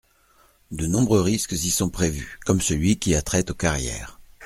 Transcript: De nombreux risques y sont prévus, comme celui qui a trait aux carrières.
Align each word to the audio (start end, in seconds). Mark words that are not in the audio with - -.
De 0.71 0.87
nombreux 0.87 1.21
risques 1.21 1.51
y 1.51 1.69
sont 1.69 1.91
prévus, 1.91 2.39
comme 2.43 2.59
celui 2.59 2.97
qui 2.97 3.13
a 3.13 3.21
trait 3.21 3.51
aux 3.51 3.53
carrières. 3.53 4.19